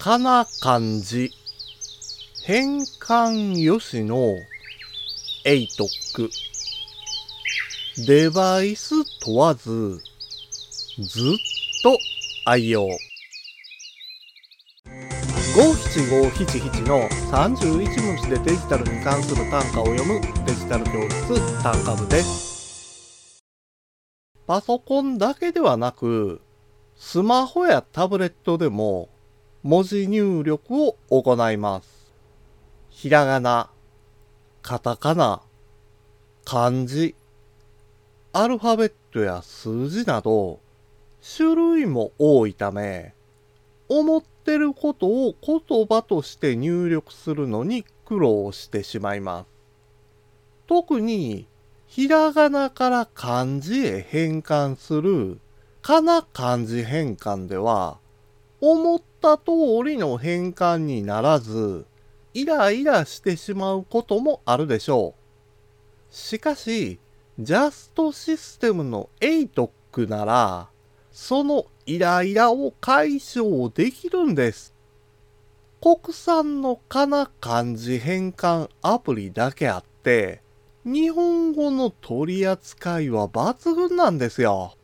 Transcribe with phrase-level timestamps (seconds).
[0.00, 1.30] かな漢字
[2.42, 4.34] 変換よしの
[5.44, 6.30] エイトック。
[8.06, 10.00] デバイス問わず
[10.98, 11.36] ずっ
[11.82, 11.98] と
[12.46, 12.88] 愛用。
[15.54, 23.44] 五七五七七の31文字でデジタルに関する単価を読むデジタル教室単価部です。
[24.46, 26.40] パソコンだけではなく
[26.96, 29.10] スマホやタブレットでも
[29.62, 32.12] 文字入力を行います。
[32.88, 33.68] ひらがな、
[34.62, 35.42] カタカナ、
[36.46, 37.14] 漢字、
[38.32, 40.60] アルファベットや数字など
[41.36, 43.12] 種類も多いため、
[43.90, 49.46] 思ってることを言葉として入力するのに苦労してしまいます。
[50.66, 51.46] 特に
[51.86, 55.38] ひらがなから漢字へ変換する
[55.82, 57.98] かな漢字変換では、
[58.60, 59.52] 思った通
[59.84, 61.86] りの変換にならず、
[62.34, 65.14] イライラしてしまうこともあるでしょ
[66.10, 66.14] う。
[66.14, 67.00] しかし、
[67.38, 70.68] ジャストシステムの ATOC なら、
[71.10, 74.74] そのイライラを解消できるんです。
[75.80, 80.42] 国産のかな漢字変換アプリだけあって、
[80.84, 84.74] 日本語の取り扱いは抜群なんですよ。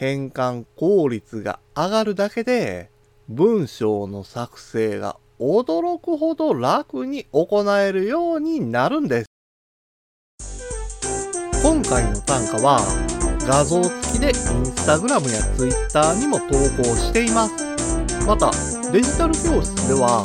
[0.00, 2.90] 変換効率が上がるだけで、
[3.28, 9.26] 文章の作成が驚くほど楽に行えるようになるんです。
[11.62, 12.80] 今回の単価は
[13.40, 14.34] 画像付きでイン
[14.64, 16.46] スタグラムやツイッターにも投
[16.82, 17.52] 稿しています。
[18.26, 18.50] また、
[18.90, 20.24] デジタル教室では